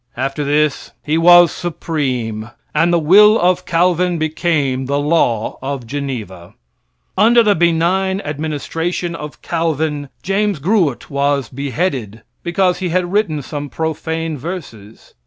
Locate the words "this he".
0.43-1.19